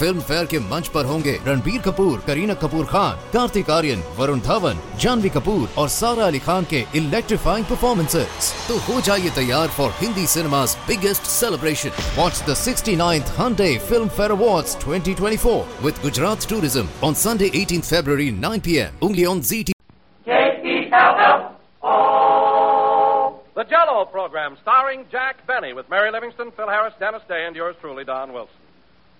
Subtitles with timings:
[0.00, 4.80] Film fair के मंच पर होंगे रणबीर कपूर करीना कपूर खान कार्तिक आर्यन वरुण धवन
[5.00, 10.26] जानवी कपूर और सारा अली खान के इलेक्ट्रीफाइंग परफॉर्मेंसेस तो हो जाइए तैयार for Hindi
[10.34, 11.92] cinema's biggest celebration.
[12.16, 18.30] Watch the 69th Hyundai Film Fair Awards 2024 with Gujarat Tourism on Sunday 18th February
[18.30, 18.92] 9 p.m.
[19.02, 19.72] only on ZT.
[23.54, 27.74] The Jello program, starring Jack Benny, with Mary Livingston, Phil Harris, Dennis Day, and yours
[27.80, 28.67] truly, Don Wilson.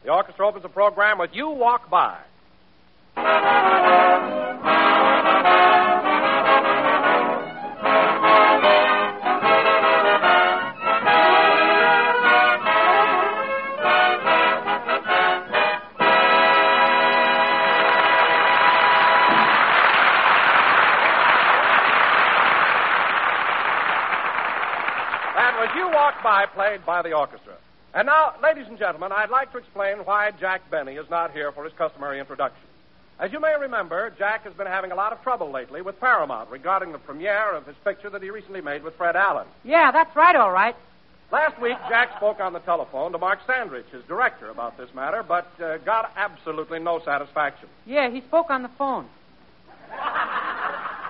[0.08, 2.16] The orchestra opens the program with You Walk By.
[25.34, 27.57] That was You Walk By, played by the orchestra.
[27.98, 31.50] And now, ladies and gentlemen, I'd like to explain why Jack Benny is not here
[31.50, 32.62] for his customary introduction.
[33.18, 36.48] As you may remember, Jack has been having a lot of trouble lately with Paramount
[36.48, 39.48] regarding the premiere of his picture that he recently made with Fred Allen.
[39.64, 40.76] Yeah, that's right, all right.
[41.32, 45.24] Last week, Jack spoke on the telephone to Mark Sandrich, his director, about this matter,
[45.24, 47.68] but uh, got absolutely no satisfaction.
[47.84, 49.08] Yeah, he spoke on the phone.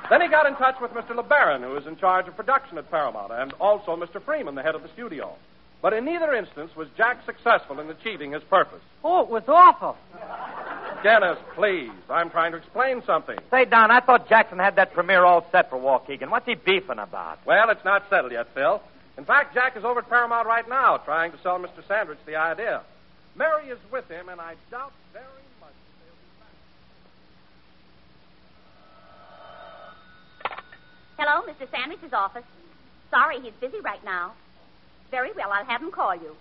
[0.08, 1.10] Then he got in touch with Mr.
[1.10, 4.22] LeBaron, who is in charge of production at Paramount, and also Mr.
[4.22, 5.36] Freeman, the head of the studio.
[5.80, 8.80] But in neither instance was Jack successful in achieving his purpose.
[9.04, 9.96] Oh, it was awful.
[11.04, 11.92] Dennis, please.
[12.10, 13.38] I'm trying to explain something.
[13.50, 16.30] Say, Don, I thought Jackson had that premiere all set for Waukegan.
[16.30, 17.38] What's he beefing about?
[17.46, 18.82] Well, it's not settled yet, Phil.
[19.16, 21.82] In fact, Jack is over at Paramount right now trying to sell Mr.
[21.88, 22.82] Sandrich the idea.
[23.36, 25.24] Mary is with him, and I doubt very
[25.60, 26.08] much that
[30.42, 30.64] they'll be back.
[31.18, 31.70] Hello, Mr.
[31.70, 32.44] Sandrich's office.
[33.10, 34.32] Sorry, he's busy right now.
[35.10, 36.36] Very well, I'll have him call you.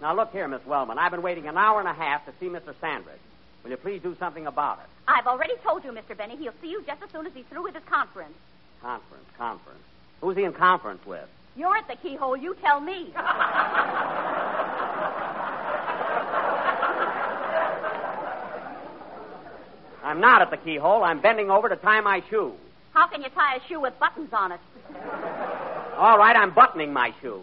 [0.00, 0.98] Now, look here, Miss Wellman.
[0.98, 2.74] I've been waiting an hour and a half to see Mr.
[2.80, 3.20] Sandrich.
[3.62, 4.86] Will you please do something about it?
[5.08, 6.16] I've already told you, Mr.
[6.16, 8.34] Benny, he'll see you just as soon as he's through with his conference.
[8.82, 9.80] Conference, conference.
[10.20, 11.28] Who's he in conference with?
[11.56, 13.12] You're at the keyhole, you tell me.
[20.04, 21.02] I'm not at the keyhole.
[21.02, 22.52] I'm bending over to tie my shoe.
[22.92, 24.60] How can you tie a shoe with buttons on it?
[25.96, 27.40] All right, I'm buttoning my shoe.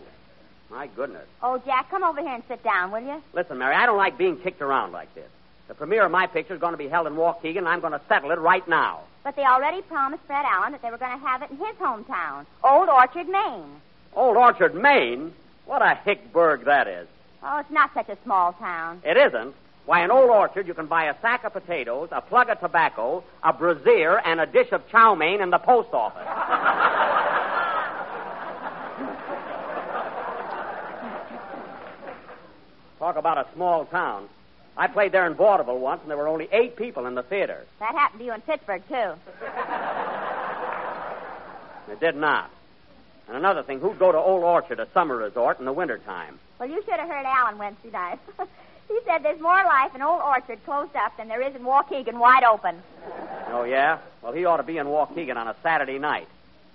[0.71, 1.27] My goodness.
[1.43, 3.21] Oh, Jack, come over here and sit down, will you?
[3.33, 5.29] Listen, Mary, I don't like being kicked around like this.
[5.67, 7.93] The premiere of my picture is going to be held in Waukegan, and I'm going
[7.93, 9.01] to settle it right now.
[9.23, 11.75] But they already promised Fred Allen that they were going to have it in his
[11.75, 13.81] hometown, Old Orchard, Maine.
[14.15, 15.33] Old Orchard, Maine?
[15.65, 17.07] What a hick burg that is.
[17.43, 19.01] Oh, it's not such a small town.
[19.05, 19.53] It isn't.
[19.85, 23.23] Why, in Old Orchard, you can buy a sack of potatoes, a plug of tobacco,
[23.43, 26.27] a brassiere, and a dish of chow mein in the post office.
[33.01, 34.29] Talk about a small town.
[34.77, 37.65] I played there in vaudeville once, and there were only eight people in the theater.
[37.79, 39.13] That happened to you in Pittsburgh, too.
[41.91, 42.51] It did not.
[43.27, 46.37] And another thing, who'd go to Old Orchard, a summer resort, in the wintertime?
[46.59, 48.19] Well, you should have heard Allen Wednesday night.
[48.87, 52.19] he said there's more life in Old Orchard closed up than there is in Waukegan
[52.19, 52.83] wide open.
[53.47, 53.97] Oh, yeah?
[54.21, 56.27] Well, he ought to be in Waukegan on a Saturday night.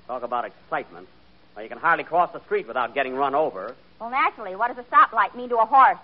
[0.08, 1.06] Talk about excitement.
[1.54, 3.76] Well, you can hardly cross the street without getting run over.
[4.00, 5.98] Well, naturally, what does a stoplight mean to a horse?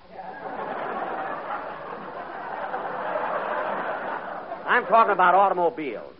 [4.67, 6.15] I'm talking about automobiles.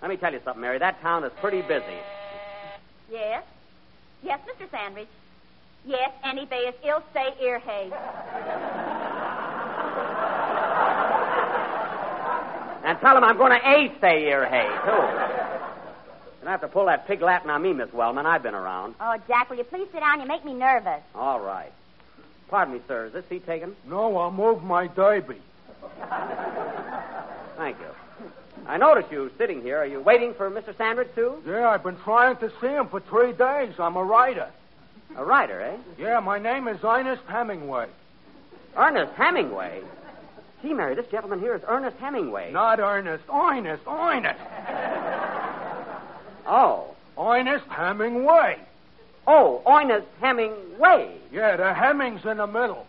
[0.00, 0.78] Let me tell you something, Mary.
[0.78, 1.98] That town is pretty busy.
[3.10, 3.44] Yes?
[4.22, 4.66] Yes, Mr.
[4.70, 5.08] Sandrich.
[5.84, 7.90] Yes, any bay is ill say ear hay.
[12.84, 15.59] And tell him I'm going to A say ear hay, too.
[16.40, 18.24] You don't have to pull that pig Latin on me, Miss Wellman.
[18.24, 18.94] I've been around.
[18.98, 20.22] Oh, Jack, will you please sit down?
[20.22, 21.02] You make me nervous.
[21.14, 21.70] All right.
[22.48, 23.06] Pardon me, sir.
[23.06, 23.76] Is this seat taken?
[23.86, 25.36] No, I'll move my derby.
[27.58, 27.86] Thank you.
[28.66, 29.78] I notice you sitting here.
[29.78, 30.74] Are you waiting for Mr.
[30.74, 31.42] Sandrich, too?
[31.46, 33.74] Yeah, I've been trying to see him for three days.
[33.78, 34.48] I'm a writer.
[35.16, 35.76] A writer, eh?
[35.98, 37.86] Yeah, my name is Ernest Hemingway.
[38.76, 39.82] Ernest Hemingway.
[40.62, 42.52] Gee, Mary, this gentleman here is Ernest Hemingway.
[42.52, 43.24] Not Ernest.
[43.30, 43.82] Ernest.
[43.86, 44.40] Ernest.
[46.50, 46.94] Oh.
[47.18, 48.58] Ernest Hemingway.
[49.26, 51.16] Oh, Ernest Hemingway.
[51.32, 52.86] Yeah, the Hemmings in the middle.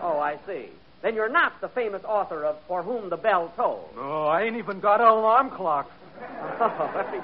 [0.00, 0.66] Oh, I see.
[1.02, 3.90] Then you're not the famous author of For Whom the Bell Tolls.
[3.94, 5.90] No, I ain't even got an alarm clock.
[6.60, 7.20] Oh, very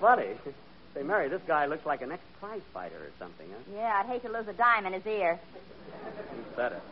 [0.00, 0.54] funny.
[0.94, 3.74] Say, Mary, this guy looks like an ex-prize fighter or something, huh?
[3.74, 5.40] Yeah, I'd hate to lose a dime in his ear.
[6.30, 6.82] He said it.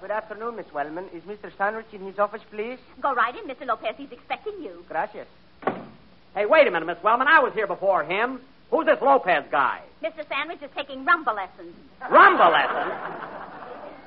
[0.00, 1.04] Good afternoon, Miss Wellman.
[1.14, 1.52] Is Mr.
[1.56, 2.78] Sandrich in his office, please?
[3.00, 3.66] Go right in, Mr.
[3.66, 3.94] Lopez.
[3.96, 4.84] He's expecting you.
[4.88, 5.28] Gracias.
[6.36, 7.28] Hey, wait a minute, Miss Wellman.
[7.28, 8.40] I was here before him.
[8.70, 9.80] Who's this Lopez guy?
[10.04, 10.22] Mr.
[10.28, 11.74] Sandrich is taking rumba lessons.
[12.02, 12.92] Rumba lessons?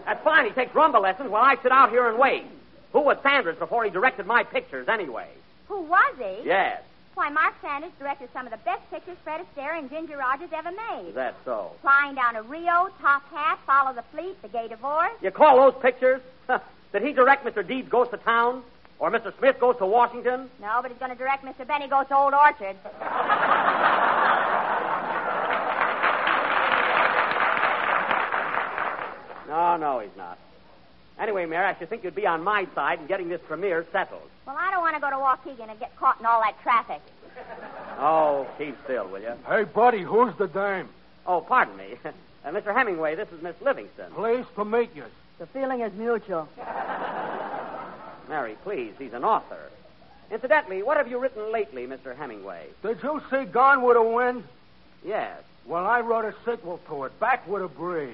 [0.05, 0.45] That's fine.
[0.45, 2.43] He takes rumba lessons while I sit out here and wait.
[2.93, 5.27] Who was Sandrich before he directed my pictures, anyway?
[5.69, 6.45] Who was he?
[6.45, 6.83] Yes.
[7.15, 10.69] Why, Mark Sandrich directed some of the best pictures Fred Astaire and Ginger Rogers ever
[10.71, 11.09] made.
[11.09, 11.71] Is that so?
[11.81, 15.13] Flying down to Rio, Top Hat, Follow the Fleet, The Gay Divorce.
[15.23, 16.21] You call those pictures?
[16.93, 17.67] Did he direct Mr.
[17.67, 18.61] Deeds Goes to Town?
[18.99, 19.35] Or Mr.
[19.39, 20.49] Smith Goes to Washington?
[20.61, 21.65] No, but he's going to direct Mr.
[21.65, 22.75] Benny Goes to Old Orchard.
[29.47, 30.37] No, no, he's not.
[31.19, 34.21] Anyway, Mayor, I should think you'd be on my side in getting this premiere settled.
[34.45, 37.01] Well, I don't want to go to Waukegan and get caught in all that traffic.
[37.97, 39.33] Oh, keep still, will you?
[39.47, 40.87] Hey, buddy, who's the dame?
[41.25, 41.95] Oh, pardon me.
[42.45, 42.73] Uh, Mr.
[42.73, 44.11] Hemingway, this is Miss Livingstone.
[44.13, 45.03] Pleased to meet you.
[45.39, 46.47] The feeling is mutual.
[48.29, 49.71] Mary, please, he's an author.
[50.31, 52.15] Incidentally, what have you written lately, Mr.
[52.15, 52.67] Hemingway?
[52.83, 54.43] Did you see Gone with the Wind?
[55.03, 55.41] Yes.
[55.65, 58.13] Well, I wrote a sequel to it, Back with a Breeze.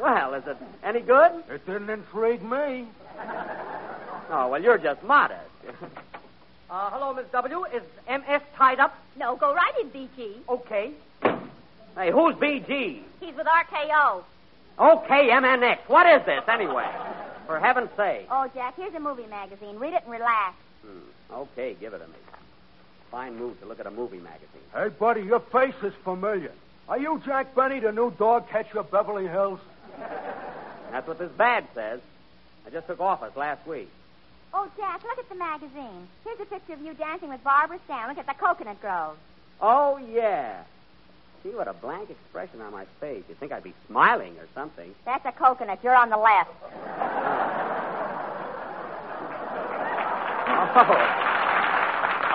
[0.00, 1.44] Well, is it any good?
[1.50, 2.86] It didn't intrigue me.
[4.30, 5.40] Oh, well, you're just modest.
[6.70, 7.64] Uh, hello, Miss W.
[7.74, 8.94] Is MS tied up?
[9.16, 10.34] No, go right in, BG.
[10.46, 10.90] Okay.
[11.96, 13.00] hey, who's BG?
[13.20, 14.22] He's with RKO.
[14.78, 15.78] Okay, MNX.
[15.86, 16.84] What is this, anyway?
[17.48, 18.26] For heaven's sake.
[18.30, 19.78] Oh, Jack, here's a movie magazine.
[19.78, 20.54] Read it and relax.
[20.84, 21.32] Hmm.
[21.32, 22.12] Okay, give it to me.
[23.10, 24.60] Fine move to look at a movie magazine.
[24.74, 26.52] Hey, buddy, your face is familiar.
[26.90, 29.60] Are you Jack Benny, the new dog catcher of Beverly Hills?
[30.92, 32.00] That's what this badge says.
[32.66, 33.88] I just took office last week.
[34.52, 36.06] Oh, Jack, look at the magazine.
[36.24, 39.16] Here's a picture of you dancing with Barbara Stanwyck at the Coconut Grove.
[39.62, 40.64] Oh, yeah.
[41.48, 43.22] See what a blank expression on my face.
[43.26, 44.94] You'd think I'd be smiling or something.
[45.06, 45.78] That's a coconut.
[45.82, 46.50] You're on the left.
[50.70, 51.14] Oh.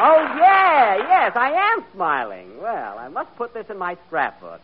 [0.06, 2.60] Oh, yeah, yes, I am smiling.
[2.60, 4.60] Well, I must put this in my scrapbook.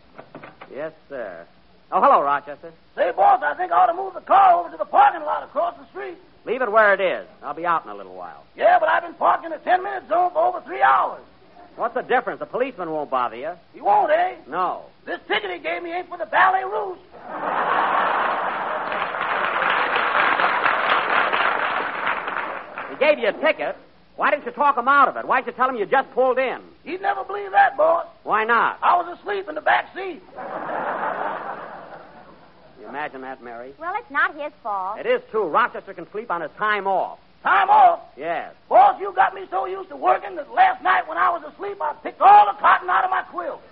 [0.74, 1.46] Yes, sir.
[1.92, 2.72] Oh, hello, Rochester.
[2.96, 5.44] Say, boss, I think I ought to move the car over to the parking lot
[5.44, 6.18] across the street.
[6.44, 7.26] Leave it where it is.
[7.42, 8.44] I'll be out in a little while.
[8.56, 11.22] Yeah, but I've been parked in a 10 minute zone for over three hours.
[11.76, 12.40] What's the difference?
[12.40, 13.52] The policeman won't bother you.
[13.72, 14.36] He won't, eh?
[14.48, 14.82] No.
[15.06, 16.98] This ticket he gave me ain't for the ballet rouge.
[22.90, 23.76] He gave you a ticket.
[24.16, 25.26] Why didn't you talk him out of it?
[25.26, 26.60] Why'd you tell him you just pulled in?
[26.84, 28.06] He'd never believe that, boss.
[28.22, 28.78] Why not?
[28.82, 30.20] I was asleep in the back seat.
[32.80, 33.72] You imagine that, Mary?
[33.78, 34.98] Well, it's not his fault.
[34.98, 35.48] It is true.
[35.48, 37.18] Rochester can sleep on his time off.
[37.42, 38.00] Time off.
[38.16, 38.52] Yes.
[38.68, 41.78] Boss, you got me so used to working that last night when I was asleep,
[41.80, 43.62] I picked all the cotton out of my quilt.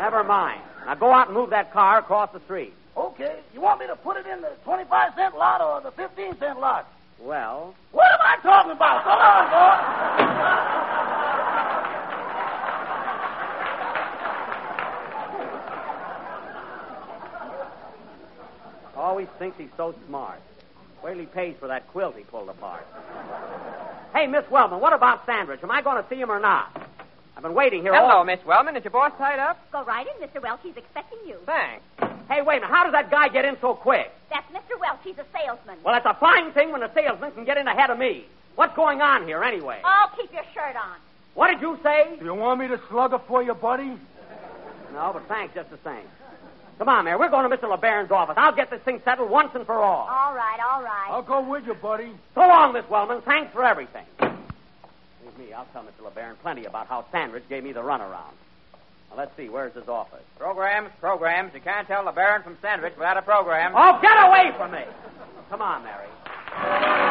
[0.00, 0.60] Never mind.
[0.86, 2.74] Now go out and move that car across the street.
[2.96, 6.38] Okay, you want me to put it in the 25 cent lot or the 15
[6.40, 6.88] cent lot?
[7.20, 9.04] Well, What am I talking about?
[9.04, 10.99] Come on, boss.
[19.10, 20.38] Always thinks he's so smart.
[21.02, 22.86] Wait till he pays for that quilt he pulled apart.
[24.14, 25.64] Hey, Miss Wellman, what about Sandrich?
[25.64, 26.88] Am I going to see him or not?
[27.36, 28.24] I've been waiting here Hello, all...
[28.24, 28.76] Miss Wellman.
[28.76, 29.58] Is your boss tied up?
[29.72, 30.40] Go right in, Mr.
[30.40, 30.60] Welch.
[30.62, 31.38] He's expecting you.
[31.44, 31.82] Thanks.
[32.28, 32.70] Hey, wait a minute.
[32.70, 34.12] How does that guy get in so quick?
[34.30, 34.78] That's Mr.
[34.78, 35.00] Welch.
[35.02, 35.78] He's a salesman.
[35.84, 38.26] Well, it's a fine thing when a salesman can get in ahead of me.
[38.54, 39.80] What's going on here, anyway?
[39.84, 40.98] Oh, keep your shirt on.
[41.34, 42.14] What did you say?
[42.16, 43.98] Do you want me to slug it for you, buddy?
[44.92, 46.06] No, but thanks just the same.
[46.80, 47.18] Come on, Mayor.
[47.18, 47.68] We're going to Mr.
[47.68, 48.36] LeBaron's office.
[48.38, 50.08] I'll get this thing settled once and for all.
[50.08, 51.08] All right, all right.
[51.10, 52.10] I'll go with you, buddy.
[52.34, 53.20] So long, Miss Wellman.
[53.20, 54.06] Thanks for everything.
[54.18, 55.52] Leave me.
[55.52, 56.10] I'll tell Mr.
[56.10, 58.32] LeBaron plenty about how Sandrich gave me the runaround.
[59.10, 59.50] Now, let's see.
[59.50, 60.24] Where's his office?
[60.38, 61.52] Programs, programs.
[61.52, 63.72] You can't tell the Baron from Sandrich without a program.
[63.76, 64.84] Oh, get away from me!
[65.50, 67.09] Come on, Mary.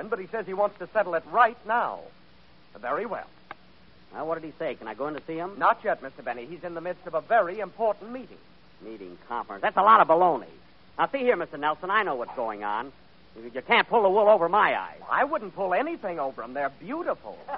[0.00, 0.08] I've told him that, Mr.
[0.08, 2.00] LeBaron, but he says he wants to settle it right now.
[2.80, 3.26] Very well.
[4.12, 4.74] Now, what did he say?
[4.74, 5.58] Can I go in to see him?
[5.58, 6.24] Not yet, Mr.
[6.24, 6.46] Benny.
[6.46, 8.38] He's in the midst of a very important meeting.
[8.82, 9.62] Meeting conference.
[9.62, 10.46] That's a lot of baloney.
[10.98, 11.58] Now, see here, Mr.
[11.58, 12.92] Nelson, I know what's going on.
[13.36, 15.00] You you can't pull the wool over my eyes.
[15.08, 16.54] I wouldn't pull anything over them.
[16.54, 17.38] They're beautiful.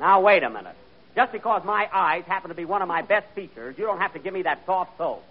[0.00, 0.76] Now, wait a minute.
[1.14, 4.12] Just because my eyes happen to be one of my best features, you don't have
[4.14, 5.24] to give me that soft soap.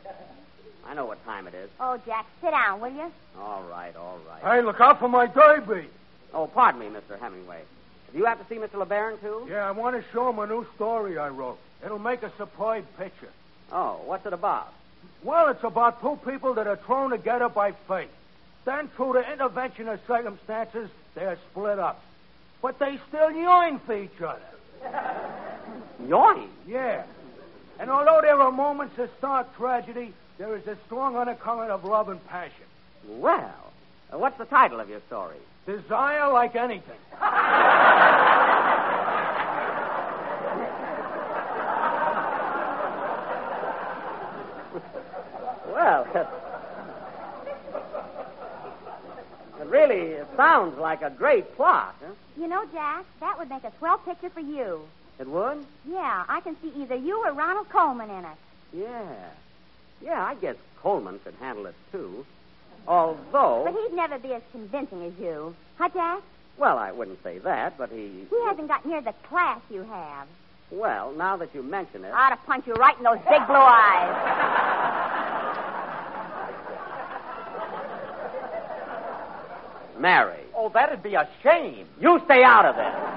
[0.85, 1.69] I know what time it is.
[1.79, 3.11] Oh, Jack, sit down, will you?
[3.39, 4.41] All right, all right.
[4.41, 5.87] Hey, look out for my derby.
[6.33, 7.19] Oh, pardon me, Mr.
[7.19, 7.61] Hemingway.
[8.11, 8.85] Do you have to see Mr.
[8.85, 9.47] LeBaron, too?
[9.49, 11.57] Yeah, I want to show him a new story I wrote.
[11.83, 13.29] It'll make a superb picture.
[13.71, 14.71] Oh, what's it about?
[15.23, 18.09] Well, it's about two people that are thrown together by fate.
[18.65, 22.01] Then, through the intervention of circumstances, they're split up.
[22.61, 24.41] But they still yearn for each other.
[26.01, 26.47] Yoin.
[26.67, 27.03] Yeah.
[27.79, 32.09] And although there are moments of stark tragedy, there is a strong undercurrent of love
[32.09, 32.65] and passion.
[33.07, 33.71] Well,
[34.11, 35.37] uh, what's the title of your story?
[35.65, 36.97] Desire like anything.
[45.83, 46.07] Well,
[49.59, 51.95] it really sounds like a great plot.
[51.99, 52.13] Huh?
[52.37, 54.81] You know, Jack, that would make a swell picture for you.
[55.19, 55.65] It would?
[55.89, 58.37] Yeah, I can see either you or Ronald Colman in it.
[58.73, 59.29] Yeah.
[60.01, 62.25] Yeah, I guess Colman could handle it, too.
[62.87, 63.63] Although.
[63.65, 65.55] But he'd never be as convincing as you.
[65.77, 66.21] Huh, Jack?
[66.57, 68.25] Well, I wouldn't say that, but he.
[68.29, 70.27] He hasn't got near the class you have.
[70.71, 72.09] Well, now that you mention it.
[72.09, 75.19] I ought to punch you right in those big blue eyes.
[79.99, 80.41] Mary.
[80.55, 81.87] Oh, that'd be a shame.
[82.01, 83.12] You stay out of this.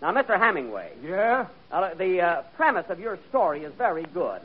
[0.00, 0.38] Now, Mr.
[0.38, 1.46] Hemingway, Yeah?
[1.72, 4.40] uh, the uh, premise of your story is very good,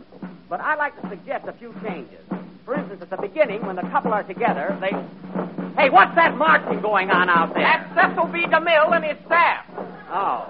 [0.49, 2.19] but I'd like to suggest a few changes.
[2.65, 4.91] For instance, at the beginning, when the couple are together, they.
[5.75, 7.63] Hey, what's that marching going on out there?
[7.95, 8.45] That's Cecil B.
[8.45, 9.65] DeMille and his staff.
[10.09, 10.47] Oh.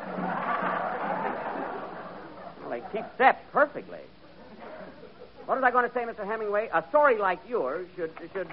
[2.61, 3.99] Well, they keep step perfectly.
[5.45, 6.25] What was I going to say, Mr.
[6.25, 6.69] Hemingway?
[6.73, 8.47] A story like yours should should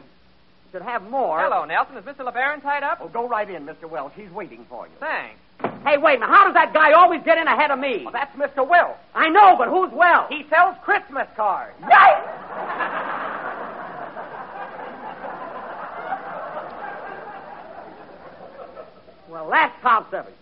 [0.73, 1.41] should have more.
[1.43, 1.97] Hello, Nelson.
[1.97, 2.21] Is Mr.
[2.21, 2.99] LeBaron tied up?
[3.03, 3.89] Oh, go right in, Mr.
[3.89, 4.13] Wells.
[4.17, 4.93] He's waiting for you.
[5.01, 5.39] Thanks.
[5.85, 6.35] Hey, wait a minute.
[6.35, 8.03] How does that guy always get in ahead of me?
[8.05, 8.69] Well, that's Mr.
[8.69, 8.97] Will.
[9.15, 10.27] I know, but who's Will?
[10.29, 11.75] He sells Christmas cards.
[11.81, 13.31] Yes!
[19.31, 20.37] Well, that tops everything.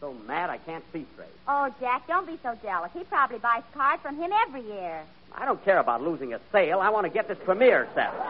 [0.00, 1.28] So mad I can't see straight.
[1.48, 2.90] Oh, Jack, don't be so jealous.
[2.92, 5.02] He probably buys cards from him every year.
[5.34, 6.80] I don't care about losing a sale.
[6.80, 8.22] I want to get this premiere settled.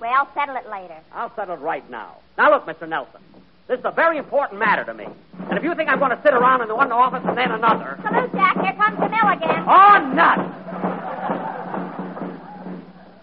[0.00, 0.98] Well, settle it later.
[1.12, 2.16] I'll settle it right now.
[2.36, 2.88] Now, look, Mr.
[2.88, 3.20] Nelson.
[3.68, 5.06] This is a very important matter to me.
[5.48, 7.98] And if you think I'm going to sit around in one office and then another.
[8.02, 8.60] Salute, Jack.
[8.60, 9.64] Here comes Camille again.
[9.66, 10.42] Oh, nuts!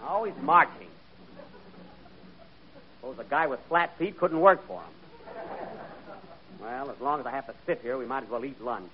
[0.06, 0.88] Always marching.
[3.00, 4.90] Suppose a guy with flat feet couldn't work for him.
[6.60, 8.90] Well, as long as I have to sit here, we might as well eat lunch.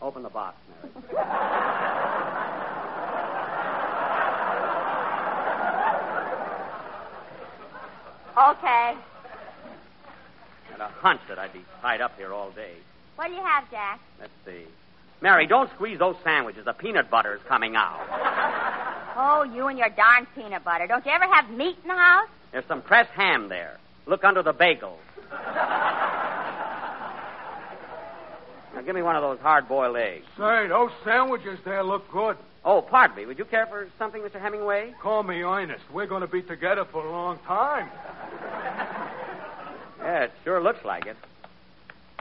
[0.00, 0.92] Open the box, Mary.
[8.38, 8.94] Okay.
[10.78, 12.74] Had a hunch that I'd be tied up here all day.
[13.16, 13.98] What do you have, Jack?
[14.20, 14.64] Let's see.
[15.20, 16.64] Mary, don't squeeze those sandwiches.
[16.66, 17.98] The peanut butter's coming out.
[19.20, 20.86] Oh, you and your darn peanut butter.
[20.86, 22.28] Don't you ever have meat in the house?
[22.52, 23.76] There's some pressed ham there.
[24.06, 25.00] Look under the bagels.
[28.76, 30.24] now, give me one of those hard boiled eggs.
[30.36, 32.36] Say, those sandwiches there look good.
[32.64, 33.26] Oh, pardon me.
[33.26, 34.40] Would you care for something, Mr.
[34.40, 34.94] Hemingway?
[35.02, 35.82] Call me Ernest.
[35.92, 37.90] We're going to be together for a long time.
[40.08, 41.18] Yeah, it sure looks like it.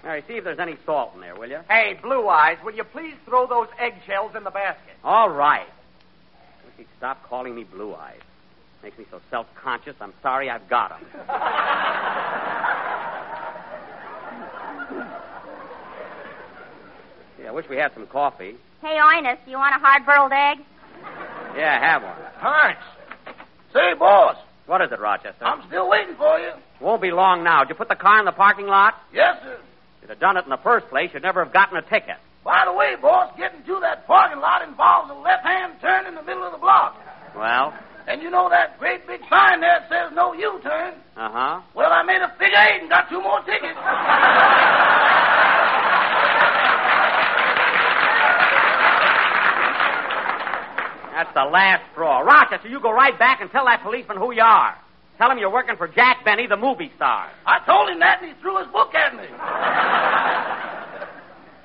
[0.03, 1.60] Mary, see if there's any salt in there, will you?
[1.70, 4.96] Hey, Blue Eyes, will you please throw those eggshells in the basket?
[5.06, 5.65] All right.
[6.65, 8.20] Wish he'd stop calling me Blue Eyes.
[8.84, 9.96] Makes me so self conscious.
[10.01, 11.06] I'm sorry I've got got 'em.
[17.41, 18.56] yeah, I wish we had some coffee.
[18.82, 20.58] Hey, Ernest, do you want a hard-boiled egg?
[21.56, 22.17] Yeah, have one.
[22.44, 22.82] Thanks.
[23.74, 25.46] Say, boss, What is it, Rochester?
[25.46, 26.51] I'm still waiting for you.
[26.82, 27.62] Won't be long now.
[27.64, 28.94] Did you put the car in the parking lot?
[29.14, 29.58] Yes, sir.
[30.02, 31.10] You'd have done it in the first place.
[31.14, 32.18] You'd never have gotten a ticket.
[32.44, 36.24] By the way, boss, getting to that parking lot involves a left-hand turn in the
[36.24, 36.96] middle of the block.
[37.36, 37.74] Well,
[38.08, 40.94] And you know that great big sign there that says no U-turn?
[41.18, 41.62] uh huh.
[41.76, 43.76] Well, I made a figure eight and got two more tickets.
[51.14, 52.20] That's the last straw.
[52.20, 54.78] Rochester, you go right back and tell that policeman who you are.
[55.18, 57.32] Tell him you're working for Jack Benny, the movie star.
[57.46, 59.28] I told him that, and he threw his book at me.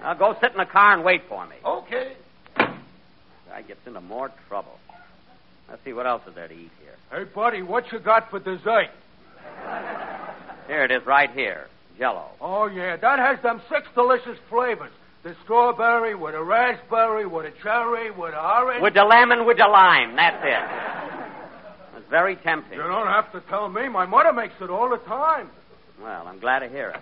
[0.03, 1.55] Now go sit in the car and wait for me.
[1.65, 2.15] Okay.
[2.57, 4.77] Guy gets into more trouble.
[5.69, 6.97] Let's see what else is there to eat here.
[7.11, 8.89] Hey, buddy, what you got for dessert?
[10.67, 11.67] Here it is, right here.
[11.99, 12.31] Jello.
[12.41, 14.91] Oh, yeah, that has them six delicious flavors.
[15.23, 18.83] The strawberry with a raspberry, with a cherry, with a orange.
[18.83, 20.17] With the lemon, with the lime.
[20.17, 21.02] That's it.
[22.13, 22.77] It's very tempting.
[22.77, 23.89] You don't have to tell me.
[23.89, 25.49] My mother makes it all the time.
[25.99, 27.01] Well, I'm glad to hear it.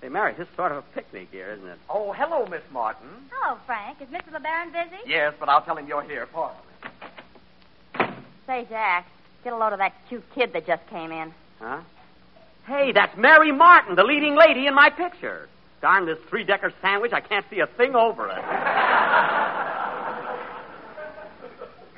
[0.00, 1.78] Say, Mary, this is sort of a picnic here, isn't it?
[1.88, 3.06] Oh, hello, Miss Martin.
[3.30, 4.02] Hello, Frank.
[4.02, 4.32] Is Mr.
[4.32, 5.00] LeBaron busy?
[5.06, 6.26] Yes, but I'll tell him you're here.
[6.26, 6.56] Pardon.
[8.48, 9.06] Say, Jack,
[9.44, 11.32] get a load of that cute kid that just came in.
[11.60, 11.80] Huh?
[12.66, 15.48] Hey, that's Mary Martin, the leading lady in my picture.
[15.82, 19.66] Darn this three decker sandwich, I can't see a thing over it.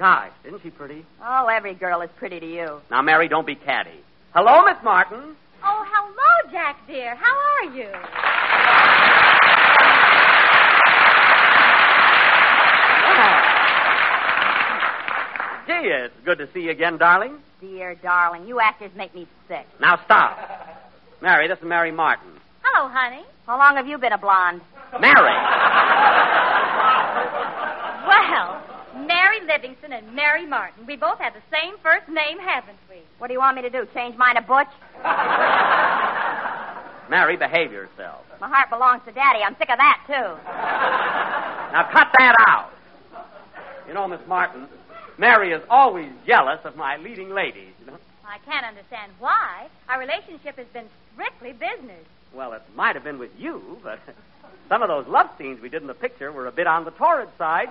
[0.03, 1.07] Gosh, isn't she pretty?
[1.25, 2.81] Oh, every girl is pretty to you.
[2.91, 4.01] Now, Mary, don't be catty.
[4.35, 5.37] Hello, Miss Martin.
[5.63, 7.15] Oh, hello, Jack, dear.
[7.15, 7.87] How are you?
[15.69, 17.39] Gee, it's good to see you again, darling.
[17.61, 19.69] Dear darling, you actors make me sick.
[19.81, 20.37] Now stop.
[21.21, 22.33] Mary, this is Mary Martin.
[22.65, 23.23] Hello, honey.
[23.47, 24.63] How long have you been a blonde?
[24.99, 25.37] Mary!
[28.09, 30.87] Well, Mary Livingstone and Mary Martin.
[30.87, 32.97] We both have the same first name, haven't we?
[33.19, 33.87] What do you want me to do?
[33.95, 34.69] Change mine to Butch?
[37.11, 38.25] Mary, behave yourself.
[38.41, 39.41] My heart belongs to Daddy.
[39.45, 40.37] I'm sick of that, too.
[41.73, 42.71] Now cut that out.
[43.89, 44.69] You know, Miss Martin,
[45.19, 47.97] Mary is always jealous of my leading ladies, you know.
[48.27, 49.69] I can't understand why.
[49.89, 50.85] Our relationship has been
[51.15, 52.05] strictly business.
[52.35, 54.01] Well, it might have been with you, but
[54.69, 56.91] some of those love scenes we did in the picture were a bit on the
[56.93, 57.69] torrid side.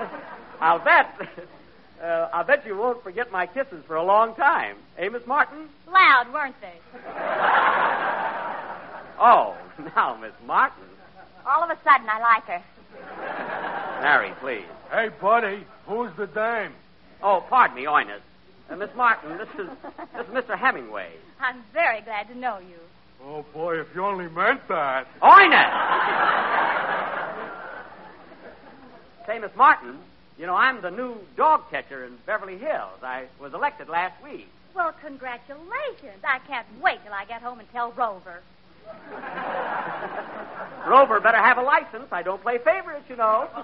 [0.60, 1.16] I'll bet.
[2.00, 4.78] Uh, I'll bet you won't forget my kisses for a long time.
[4.96, 5.68] Eh, Miss Martin?
[5.86, 6.78] Loud, weren't they?
[9.22, 9.54] Oh,
[9.94, 10.84] now, Miss Martin.
[11.46, 14.00] All of a sudden, I like her.
[14.02, 14.64] Mary, please.
[14.90, 16.72] Hey, buddy, who's the dame?
[17.22, 18.22] Oh, pardon me, Oinus.
[18.70, 19.68] Uh, Miss Martin, this is
[20.16, 20.58] this is Mr.
[20.58, 21.10] Hemingway.
[21.38, 22.78] I'm very glad to know you.
[23.22, 25.06] Oh, boy, if you only meant that.
[25.22, 26.89] Oinus!
[29.30, 29.96] Say, Miss Martin,
[30.40, 32.98] you know, I'm the new dog catcher in Beverly Hills.
[33.00, 34.48] I was elected last week.
[34.74, 36.18] Well, congratulations.
[36.24, 38.42] I can't wait till I get home and tell Rover.
[40.88, 42.08] Rover better have a license.
[42.10, 43.48] I don't play favorites, you know.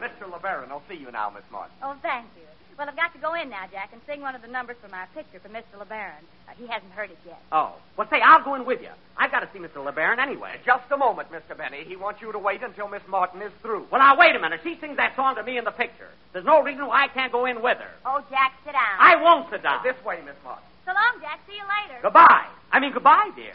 [0.00, 0.28] Mr.
[0.28, 1.76] LeBaron, I'll see you now, Miss Martin.
[1.84, 2.42] Oh, thank you.
[2.78, 4.92] Well, I've got to go in now, Jack, and sing one of the numbers from
[4.92, 5.80] our picture for Mr.
[5.80, 6.20] LeBaron.
[6.46, 7.40] Uh, he hasn't heard it yet.
[7.50, 7.72] oh.
[7.96, 8.90] Well, say, I'll go in with you.
[9.16, 9.80] I've got to see Mr.
[9.80, 10.60] LeBaron anyway.
[10.66, 11.56] Just a moment, Mr.
[11.56, 11.84] Benny.
[11.88, 13.86] He wants you to wait until Miss Martin is through.
[13.90, 14.60] Well, now, wait a minute.
[14.62, 16.10] She sings that song to me in the picture.
[16.34, 17.90] There's no reason why I can't go in with her.
[18.04, 18.96] Oh, Jack, sit down.
[19.00, 19.80] I won't sit down.
[19.82, 20.64] This way, Miss Martin.
[20.84, 21.40] So long, Jack.
[21.48, 21.98] See you later.
[22.02, 22.44] Goodbye.
[22.72, 23.54] I mean, goodbye, dear.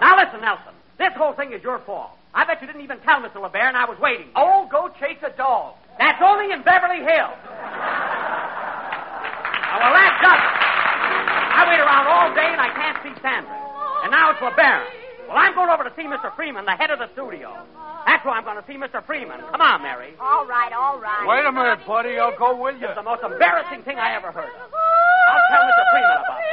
[0.00, 0.72] now, listen, Nelson.
[0.96, 2.12] This whole thing is your fault.
[2.34, 3.36] I bet you didn't even tell Mr.
[3.36, 4.28] LeBaron I was waiting.
[4.34, 5.74] Oh, go chase a dog.
[5.98, 7.38] That's only in Beverly Hills.
[9.68, 10.54] Now, well, that does it.
[11.58, 13.50] I wait around all day and I can't see Sandra.
[14.06, 14.86] And now it's LeBaron.
[15.28, 16.34] Well, I'm going over to see Mr.
[16.34, 17.52] Freeman, the head of the studio.
[18.06, 19.04] That's why I'm going to see Mr.
[19.04, 19.40] Freeman.
[19.50, 20.14] Come on, Mary.
[20.18, 21.26] All right, all right.
[21.28, 22.16] Wait a minute, buddy.
[22.18, 22.86] I'll go with you.
[22.86, 24.48] It's the most embarrassing thing I ever heard.
[24.48, 25.84] I'll tell Mr.
[25.92, 26.48] Freeman about it.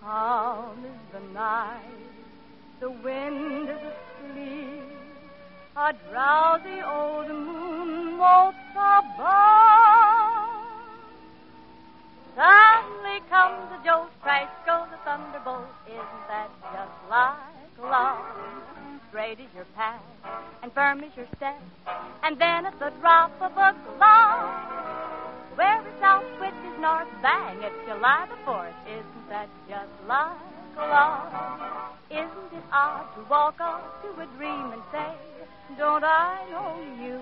[0.00, 1.89] Calm is the night,
[2.80, 4.82] the wind is asleep,
[5.76, 9.20] a drowsy old moon walks above.
[12.34, 18.24] Suddenly comes a jolt, crash goes a thunderbolt, isn't that just like love?
[19.10, 20.00] Straight is your path,
[20.62, 21.60] and firm is your step,
[22.22, 24.56] and then at the drop of a glove,
[25.54, 28.72] where is the which is north, bang, it's July the 4th.
[28.88, 29.90] Isn't that just
[32.10, 35.14] Isn't it odd to walk up to a dream and say,
[35.76, 37.20] Don't I know you?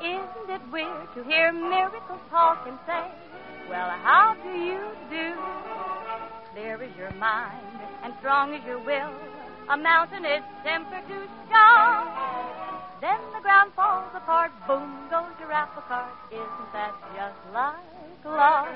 [0.00, 3.10] Isn't it weird to hear miracles talk and say,
[3.68, 5.34] Well, how do you do?
[6.52, 7.66] Clear is your mind,
[8.02, 9.12] and strong as your will.
[9.70, 12.83] A mountain is temper to show.
[13.04, 16.10] Then the ground falls apart, boom goes your apple cart.
[16.32, 18.68] Isn't that just like love?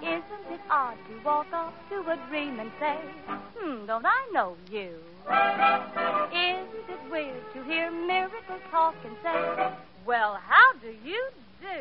[0.00, 2.96] Isn't it odd to walk up to a dream and say,
[3.28, 4.96] Hmm, don't I know you?
[6.32, 9.74] Isn't it weird to hear miracles talk and say,
[10.06, 11.20] Well, how do you
[11.62, 11.78] do?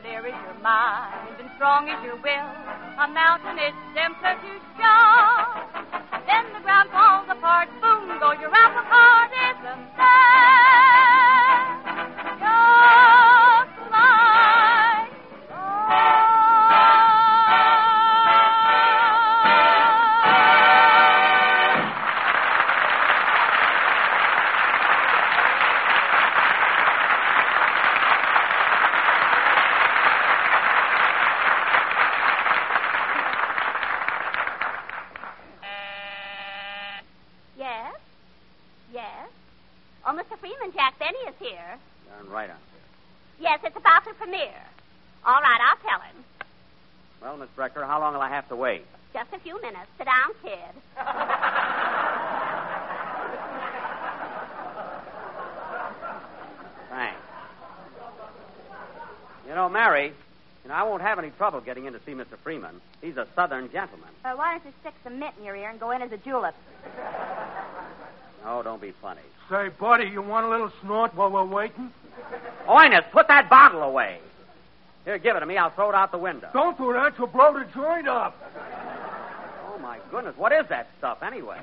[0.00, 2.50] Clear is your mind and strong is your will.
[3.02, 5.26] A mountain is simpler to show.
[6.26, 9.30] Then the ground falls apart, boom goes your apple cart.
[9.34, 10.69] Isn't that
[60.64, 62.36] you know, I won't have any trouble getting in to see Mr.
[62.42, 62.80] Freeman.
[63.00, 64.08] He's a southern gentleman.
[64.24, 66.18] Uh, why don't you stick some mint in your ear and go in as a
[66.18, 66.54] julep?
[68.44, 69.20] Oh, don't be funny.
[69.50, 71.92] Say, buddy, you want a little snort while we're waiting?
[72.66, 74.18] Oinus, put that bottle away.
[75.04, 75.56] Here, give it to me.
[75.56, 76.48] I'll throw it out the window.
[76.52, 77.18] Don't do that.
[77.18, 78.36] You'll blow the joint up.
[79.66, 80.36] Oh, my goodness.
[80.36, 81.60] What is that stuff, anyway?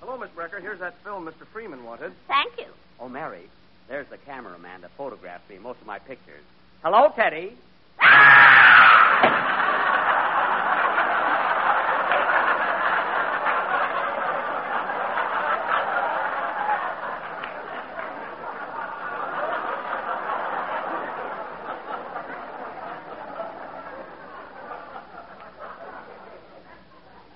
[0.00, 0.60] Hello, Miss Brecker.
[0.60, 1.46] Here's that film Mr.
[1.52, 2.12] Freeman wanted.
[2.28, 2.66] Thank you.
[3.00, 3.42] Oh, Mary,
[3.88, 6.44] there's the cameraman that photographed me in most of my pictures.
[6.84, 7.52] Hello, Teddy.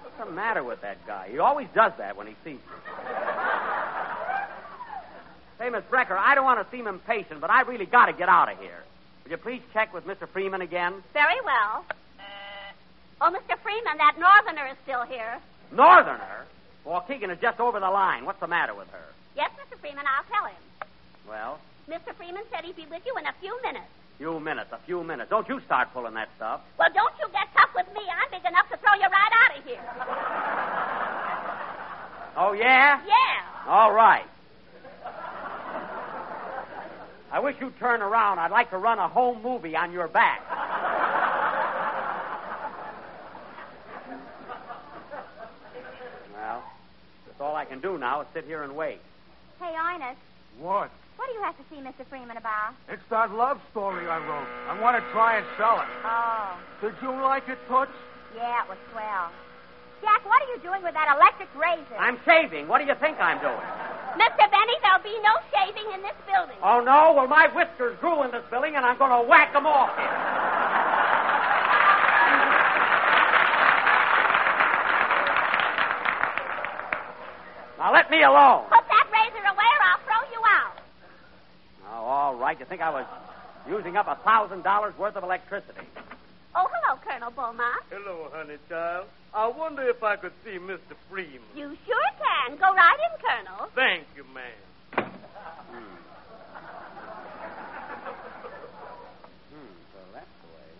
[0.02, 1.28] What's the matter with that guy?
[1.30, 2.61] He always does that when he sees me.
[5.59, 8.28] Say, Miss Brecker, I don't want to seem impatient, but I really got to get
[8.30, 8.83] out of here.
[9.24, 10.28] Would you please check with Mr.
[10.28, 10.94] Freeman again?
[11.12, 11.85] Very well.
[13.20, 13.59] Oh, Mr.
[13.62, 15.38] Freeman, that northerner is still here.
[15.72, 16.46] Northerner?
[16.87, 18.24] Waukegan is just over the line.
[18.24, 19.04] What's the matter with her?
[19.37, 19.78] Yes, Mr.
[19.78, 20.56] Freeman, I'll tell him.
[21.28, 22.14] Well, Mr.
[22.16, 23.85] Freeman said he'd be with you in a few minutes.
[24.16, 25.28] few minutes, a few minutes.
[25.30, 26.62] Don't you start pulling that stuff.
[26.78, 28.00] Well, don't you get tough with me.
[28.09, 29.85] I'm big enough to throw you right out of here.
[32.37, 33.00] Oh, yeah?
[33.06, 33.66] Yeah.
[33.68, 34.24] All right.
[37.33, 38.38] I wish you'd turn around.
[38.38, 40.40] I'd like to run a home movie on your back.
[46.35, 46.62] well,
[47.27, 49.01] that's all I can do now is sit here and wait.
[49.61, 50.16] Hey, Ines,
[50.59, 50.90] What?
[51.16, 52.07] what do you have to see Mr.
[52.09, 52.75] Freeman about?
[52.88, 54.49] It's that love story I wrote.
[54.69, 55.88] I want to try and sell it.
[56.05, 57.93] Oh, Did you like it, Toots?
[58.37, 59.31] yeah, it was swell.
[60.03, 61.97] Jack, what are you doing with that electric razor?
[61.99, 62.69] I'm shaving.
[62.69, 63.61] What do you think I'm doing?
[64.18, 64.51] Mr.
[64.51, 66.57] Benny, there'll be no shaving in this building.
[66.62, 67.12] Oh, no?
[67.16, 70.51] Well, my whiskers grew in this building, and I'm going to whack them off here.
[77.79, 78.64] Now, let me alone.
[78.68, 80.77] Put that razor away or I'll throw you out.
[81.88, 82.59] Oh, all right.
[82.61, 83.07] You think I was
[83.66, 85.87] using up a $1,000 worth of electricity?
[86.54, 87.82] Oh, hello, Colonel Beaumont.
[87.90, 89.06] Hello, honey child.
[89.32, 90.96] I wonder if I could see Mr.
[91.08, 91.40] Freeman.
[91.54, 92.56] You sure can.
[92.56, 93.68] Go right in, Colonel.
[93.74, 94.58] Thank you, ma'am.
[94.96, 95.94] Hmm,
[99.92, 100.72] so that's the way.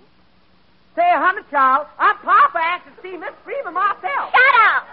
[0.97, 4.33] Say, honey, child, I'm Papa asked to see Miss Freeman myself.
[4.35, 4.85] Shut up.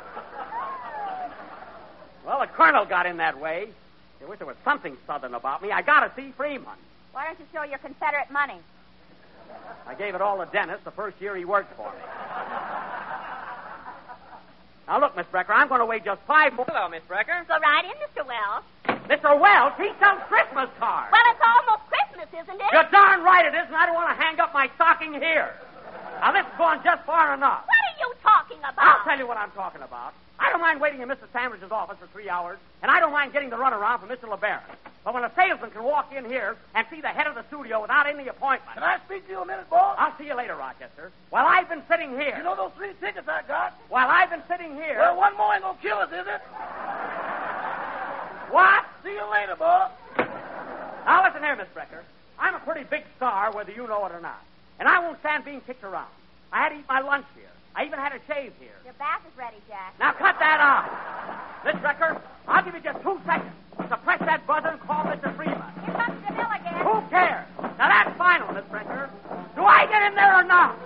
[2.22, 3.70] Well, the colonel got in that way.
[4.22, 5.72] I wish there was something southern about me.
[5.72, 6.76] I got to see Freeman.
[7.12, 8.58] Why don't you show your Confederate money?
[9.86, 12.04] I gave it all to Dennis the first year he worked for me.
[14.86, 16.66] Now, look, Miss Brecker, I'm going to wait just five more.
[16.66, 17.46] Hello, Miss Brecker.
[17.46, 18.26] Go right in, Mr.
[18.26, 18.66] Wells.
[19.06, 19.38] Mr.
[19.38, 21.14] Wells, he sells Christmas cards.
[21.14, 22.70] Well, it's almost Christmas, isn't it?
[22.74, 25.54] You're darn right it is, and I don't want to hang up my stocking here.
[26.18, 27.62] Now, this has gone just far enough.
[27.70, 28.78] What are you talking about?
[28.78, 30.14] I'll tell you what I'm talking about.
[30.38, 31.28] I don't mind waiting in Mr.
[31.32, 34.24] Sandrich's office for three hours, and I don't mind getting the runaround from Mr.
[34.24, 34.62] LeBaron.
[35.04, 37.80] But when a salesman can walk in here and see the head of the studio
[37.80, 38.74] without any appointment.
[38.74, 39.96] Can I speak to you a minute, boss?
[39.98, 41.10] I'll see you later, Rochester.
[41.30, 42.36] While I've been sitting here.
[42.36, 43.78] You know those three tickets I got?
[43.88, 44.98] While I've been sitting here.
[44.98, 46.40] Well, one more ain't gonna kill us, is it?
[48.50, 48.84] What?
[49.04, 49.90] See you later, boss.
[51.06, 52.02] Now listen here, Miss Brecker.
[52.38, 54.42] I'm a pretty big star, whether you know it or not.
[54.78, 56.08] And I won't stand being kicked around.
[56.52, 57.44] I had to eat my lunch here.
[57.74, 58.76] I even had a shave here.
[58.84, 59.94] Your bath is ready, Jack.
[59.98, 60.90] Now cut that off.
[61.64, 65.34] Miss Brecker, I'll give you just two seconds to press that buzzer and call Mr.
[65.36, 65.62] Freeman.
[65.86, 66.82] Here comes the bill again.
[66.82, 67.46] Who cares?
[67.78, 69.08] Now that's final, Miss Brecker.
[69.54, 70.76] Do I get in there or not?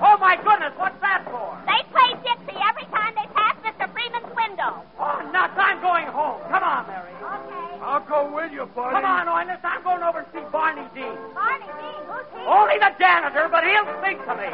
[0.00, 1.56] Oh my goodness, what's that for?
[1.66, 3.90] They play Dixie every time they pass Mr.
[3.92, 4.84] Freeman's window.
[5.00, 6.40] Oh, nuts, I'm going home.
[6.48, 7.12] Come on, Mary.
[7.20, 7.80] Okay.
[7.82, 8.94] I'll go with you, buddy.
[8.96, 11.16] Come on, Oinus, I'm going over to see Barney Dean.
[11.34, 12.44] Barney Dean, who's he?
[12.46, 14.48] Only the janitor, but he'll speak to me.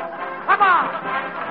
[0.50, 1.45] Come on.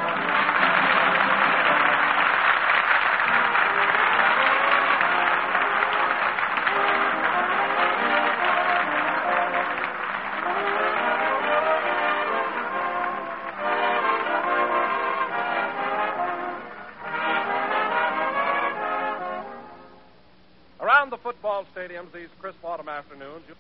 [21.86, 23.54] Stadiums these crisp autumn afternoons, you...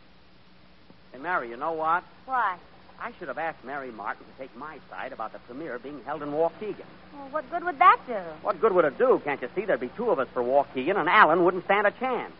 [1.11, 2.03] Hey, Mary, you know what?
[2.25, 2.57] Why?
[2.99, 6.23] I should have asked Mary Martin to take my side about the premiere being held
[6.23, 6.85] in Waukegan.
[7.13, 8.17] Well, what good would that do?
[8.41, 9.21] What good would it do?
[9.23, 9.65] Can't you see?
[9.65, 12.33] There'd be two of us for Waukegan, and Allen wouldn't stand a chance.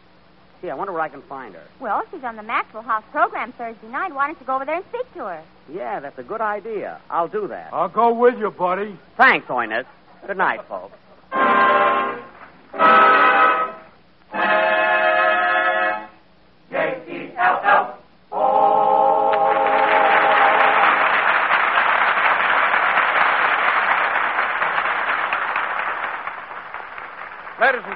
[0.61, 1.63] Gee, I wonder where I can find her.
[1.79, 4.15] Well, she's on the Maxwell House program Thursday night.
[4.15, 5.43] Why don't you go over there and speak to her?
[5.71, 6.99] Yeah, that's a good idea.
[7.11, 7.71] I'll do that.
[7.73, 8.97] I'll go with you, buddy.
[9.17, 9.85] Thanks, Oinus.
[10.25, 10.97] Good night, folks.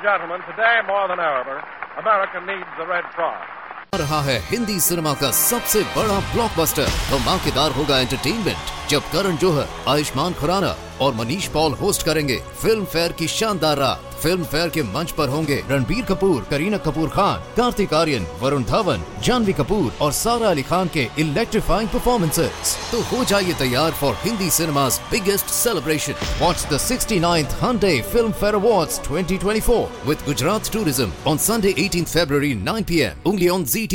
[0.10, 1.56] Gentlemen, today more than ever,
[1.98, 3.46] America needs the Red Cross.
[3.94, 10.34] रहा है Hindi cinema का सबसे बड़ा blockbuster धमाकेदार होगा entertainment जब करण जौहर आयुष्मान
[10.42, 15.12] खुराना और Manish Paul host करेंगे फ़िल्म फेयर की शानदार रात फ़िल्म फेयर के मंच
[15.20, 20.50] पर होंगे रणबीर कपूर करीना कपूर खान कार्तिक आर्यन वरुण धवन जानवी कपूर और सारा
[20.50, 26.16] अली खान के इलेक्ट्रीफाइंग परफॉर्मेंसेस तो हो जाइए for Hindi cinema's biggest celebration.
[26.42, 32.84] Watch the 69th Hyundai Filmfare Awards 2024 with Gujarat Tourism on Sunday 18 February 9
[32.86, 33.16] p.m.
[33.26, 33.88] only on ZT.